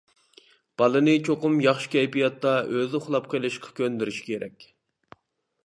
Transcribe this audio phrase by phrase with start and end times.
[0.81, 4.67] بالىنى چوقۇم ياخشى كەيپىياتتا ئۆزى ئۇخلاپ قېلىشقا كۆندۈرۈش كېرەك.